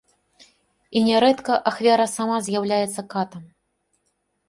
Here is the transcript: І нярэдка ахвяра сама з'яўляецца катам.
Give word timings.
І 1.01 1.03
нярэдка 1.09 1.53
ахвяра 1.73 2.07
сама 2.17 2.43
з'яўляецца 2.49 3.01
катам. 3.15 3.43